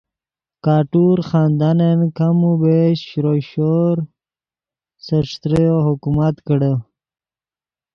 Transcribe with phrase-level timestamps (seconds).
[0.65, 3.95] کٹور خاندانن کم و بیش شروئے شور
[5.05, 6.73] سے ݯتریو حکومت کڑے